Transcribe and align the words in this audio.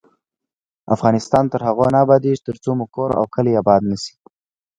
افغانستان 0.95 1.43
تر 1.51 1.61
هغو 1.67 1.85
نه 1.93 1.97
ابادیږي، 2.05 2.43
ترڅو 2.47 2.71
مو 2.77 2.85
کور 2.95 3.09
او 3.19 3.23
کلی 3.35 3.53
اباد 3.61 3.81
نشي. 3.91 4.13